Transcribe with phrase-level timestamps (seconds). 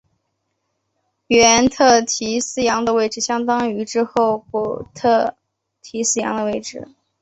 [1.27, 5.35] 原特提斯洋的位置相当于之后古特
[5.79, 6.87] 提斯洋的位置。